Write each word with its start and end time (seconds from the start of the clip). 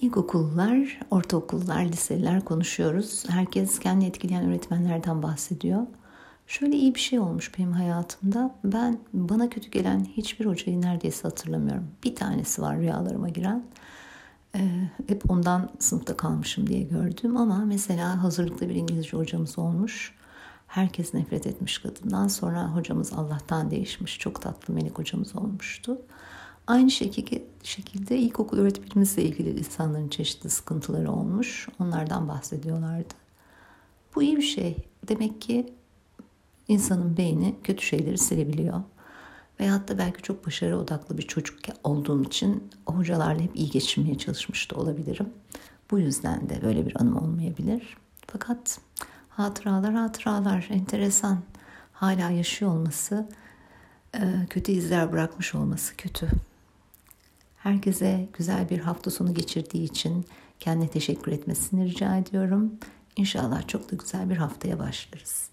İlkokullar, 0.00 1.00
ortaokullar, 1.10 1.84
liseler 1.84 2.44
konuşuyoruz. 2.44 3.24
Herkes 3.28 3.78
kendi 3.78 4.04
etkileyen 4.04 4.48
öğretmenlerden 4.48 5.22
bahsediyor. 5.22 5.86
Şöyle 6.46 6.76
iyi 6.76 6.94
bir 6.94 7.00
şey 7.00 7.18
olmuş 7.18 7.58
benim 7.58 7.72
hayatımda. 7.72 8.54
Ben 8.64 8.98
bana 9.12 9.48
kötü 9.50 9.70
gelen 9.70 10.04
hiçbir 10.04 10.46
hocayı 10.46 10.82
neredeyse 10.82 11.22
hatırlamıyorum. 11.22 11.86
Bir 12.04 12.14
tanesi 12.14 12.62
var 12.62 12.78
rüyalarıma 12.78 13.28
giren. 13.28 13.64
Ee, 14.54 14.88
hep 15.06 15.30
ondan 15.30 15.70
sınıfta 15.78 16.16
kalmışım 16.16 16.66
diye 16.66 16.82
gördüm 16.82 17.36
ama 17.36 17.64
mesela 17.64 18.22
hazırlıklı 18.22 18.68
bir 18.68 18.74
İngilizce 18.74 19.16
hocamız 19.16 19.58
olmuş. 19.58 20.14
Herkes 20.66 21.14
nefret 21.14 21.46
etmiş 21.46 21.78
kadından. 21.78 22.28
Sonra 22.28 22.74
hocamız 22.74 23.12
Allah'tan 23.12 23.70
değişmiş. 23.70 24.18
Çok 24.18 24.42
tatlı 24.42 24.74
melek 24.74 24.98
hocamız 24.98 25.36
olmuştu. 25.36 25.98
Aynı 26.70 26.90
şekilde, 26.90 28.18
ilkokul 28.18 28.58
öğretmenimizle 28.58 29.22
ilgili 29.22 29.58
insanların 29.58 30.08
çeşitli 30.08 30.50
sıkıntıları 30.50 31.12
olmuş. 31.12 31.68
Onlardan 31.78 32.28
bahsediyorlardı. 32.28 33.14
Bu 34.14 34.22
iyi 34.22 34.36
bir 34.36 34.42
şey. 34.42 34.76
Demek 35.08 35.40
ki 35.40 35.74
insanın 36.68 37.16
beyni 37.16 37.54
kötü 37.64 37.86
şeyleri 37.86 38.18
silebiliyor. 38.18 38.82
Veyahut 39.60 39.88
da 39.88 39.98
belki 39.98 40.22
çok 40.22 40.46
başarı 40.46 40.78
odaklı 40.78 41.18
bir 41.18 41.22
çocuk 41.22 41.58
olduğum 41.84 42.24
için 42.24 42.70
hocalarla 42.86 43.42
hep 43.42 43.56
iyi 43.56 43.70
geçirmeye 43.70 44.18
çalışmış 44.18 44.70
da 44.70 44.76
olabilirim. 44.76 45.28
Bu 45.90 45.98
yüzden 45.98 46.48
de 46.48 46.62
böyle 46.62 46.86
bir 46.86 47.00
anım 47.00 47.16
olmayabilir. 47.16 47.96
Fakat 48.26 48.80
hatıralar 49.28 49.94
hatıralar 49.94 50.68
enteresan. 50.70 51.38
Hala 51.92 52.30
yaşıyor 52.30 52.70
olması, 52.70 53.28
kötü 54.50 54.72
izler 54.72 55.12
bırakmış 55.12 55.54
olması 55.54 55.96
kötü. 55.96 56.28
Herkese 57.62 58.28
güzel 58.32 58.70
bir 58.70 58.78
hafta 58.78 59.10
sonu 59.10 59.34
geçirdiği 59.34 59.84
için 59.84 60.24
kendine 60.60 60.90
teşekkür 60.90 61.32
etmesini 61.32 61.84
rica 61.84 62.16
ediyorum. 62.16 62.72
İnşallah 63.16 63.68
çok 63.68 63.92
da 63.92 63.96
güzel 63.96 64.30
bir 64.30 64.36
haftaya 64.36 64.78
başlarız. 64.78 65.50